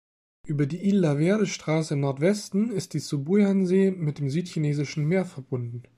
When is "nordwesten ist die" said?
1.99-2.99